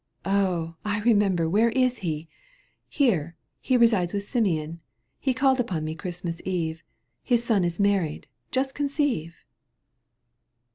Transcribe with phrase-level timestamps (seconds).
[0.25, 0.77] ''"Oh!
[0.83, 2.27] I remember, where is he
[2.99, 4.79] ?'—"Here, he resides with Simeon.
[5.19, 6.81] He called upon me Christmas Eve—
[7.21, 9.35] His son is married, just conceive